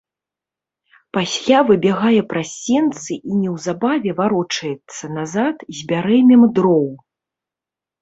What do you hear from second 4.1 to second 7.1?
варочаецца назад з бярэмем дроў.